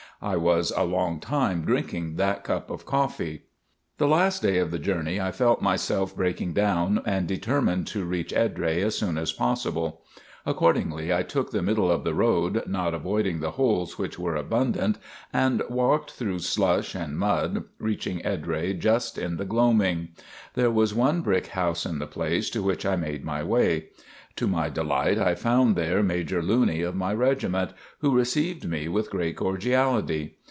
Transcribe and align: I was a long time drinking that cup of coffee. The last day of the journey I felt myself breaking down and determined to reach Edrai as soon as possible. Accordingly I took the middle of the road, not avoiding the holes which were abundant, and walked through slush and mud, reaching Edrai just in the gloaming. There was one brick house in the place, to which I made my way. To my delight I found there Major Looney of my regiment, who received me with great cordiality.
I 0.23 0.35
was 0.37 0.71
a 0.77 0.83
long 0.83 1.19
time 1.19 1.65
drinking 1.65 2.15
that 2.17 2.43
cup 2.43 2.69
of 2.69 2.85
coffee. 2.85 3.45
The 3.97 4.07
last 4.07 4.43
day 4.43 4.59
of 4.59 4.69
the 4.69 4.77
journey 4.77 5.19
I 5.19 5.31
felt 5.31 5.63
myself 5.63 6.15
breaking 6.15 6.53
down 6.53 7.01
and 7.07 7.27
determined 7.27 7.87
to 7.87 8.05
reach 8.05 8.31
Edrai 8.31 8.83
as 8.83 8.95
soon 8.95 9.17
as 9.17 9.31
possible. 9.31 10.03
Accordingly 10.45 11.11
I 11.11 11.23
took 11.23 11.49
the 11.49 11.63
middle 11.63 11.89
of 11.89 12.03
the 12.03 12.13
road, 12.13 12.61
not 12.67 12.93
avoiding 12.93 13.39
the 13.39 13.51
holes 13.51 13.97
which 13.97 14.19
were 14.19 14.35
abundant, 14.35 14.99
and 15.33 15.63
walked 15.69 16.11
through 16.11 16.39
slush 16.39 16.93
and 16.93 17.17
mud, 17.17 17.63
reaching 17.79 18.19
Edrai 18.23 18.75
just 18.79 19.17
in 19.17 19.37
the 19.37 19.45
gloaming. 19.45 20.09
There 20.53 20.69
was 20.69 20.93
one 20.93 21.21
brick 21.21 21.47
house 21.47 21.83
in 21.83 21.97
the 21.97 22.05
place, 22.05 22.51
to 22.51 22.61
which 22.61 22.85
I 22.85 22.95
made 22.95 23.25
my 23.25 23.41
way. 23.41 23.87
To 24.37 24.47
my 24.47 24.69
delight 24.69 25.17
I 25.19 25.35
found 25.35 25.75
there 25.75 26.01
Major 26.01 26.41
Looney 26.41 26.81
of 26.83 26.95
my 26.95 27.13
regiment, 27.13 27.73
who 27.99 28.15
received 28.15 28.65
me 28.67 28.87
with 28.87 29.11
great 29.11 29.35
cordiality. 29.35 30.37